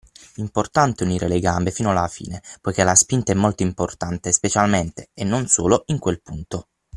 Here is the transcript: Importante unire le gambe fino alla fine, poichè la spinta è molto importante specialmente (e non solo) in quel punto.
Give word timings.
Importante 0.37 1.03
unire 1.03 1.27
le 1.27 1.39
gambe 1.39 1.69
fino 1.69 1.91
alla 1.91 2.07
fine, 2.07 2.41
poichè 2.59 2.83
la 2.83 2.95
spinta 2.95 3.33
è 3.33 3.35
molto 3.35 3.61
importante 3.61 4.31
specialmente 4.31 5.11
(e 5.13 5.23
non 5.23 5.45
solo) 5.45 5.83
in 5.89 5.99
quel 5.99 6.23
punto. 6.23 6.69